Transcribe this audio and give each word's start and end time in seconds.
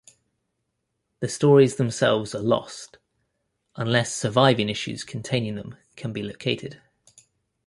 The 1.19 1.27
stories 1.29 1.75
themselves 1.75 2.33
are 2.33 2.41
lost, 2.41 2.97
unless 3.75 4.11
surviving 4.15 4.67
issues 4.67 5.03
containing 5.03 5.53
them 5.53 5.75
can 5.95 6.11
be 6.11 6.23
located. 6.23 6.81